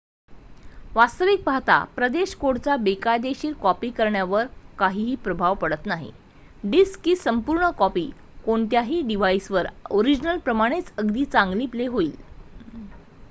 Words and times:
वास्तविक 0.95 1.43
पाहता 1.43 1.73
प्रदेश 1.95 2.33
कोडचा 2.35 2.75
बेकायदेशीर 2.77 3.53
कॉपी 3.61 3.89
करण्यावर 3.89 4.45
काहीही 4.77 5.15
प्रभाव 5.15 5.55
पडत 5.55 5.85
नाही 5.85 6.11
डिस्कची 6.63 7.15
संपूर्ण 7.15 7.69
कॉपी 7.77 8.09
कोणत्याही 8.45 9.01
डिव्हाइसवर 9.01 9.67
ओरिजिनल 9.91 10.37
प्रमाणेच 10.39 10.91
अगदी 10.97 11.25
चांगली 11.25 11.65
प्ले 11.67 11.87
होईल 11.87 12.11